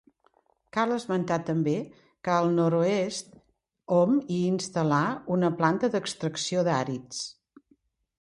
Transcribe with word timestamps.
Cal 0.75 0.91
esmentar 0.93 1.35
també 1.49 1.73
que 2.27 2.31
al 2.35 2.49
nord-oest 2.59 3.29
hom 3.97 4.15
hi 4.21 4.39
instal·là 4.53 5.03
una 5.37 5.51
planta 5.61 5.91
d'extracció 5.97 6.65
d'àrids. 6.69 7.21